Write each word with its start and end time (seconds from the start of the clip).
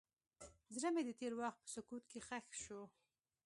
زړه 0.79 0.89
مې 0.93 1.01
د 1.05 1.09
تېر 1.19 1.31
وخت 1.41 1.59
په 1.63 1.69
سکوت 1.75 2.03
کې 2.11 2.19
ښخ 2.27 2.47
شو. 2.63 2.81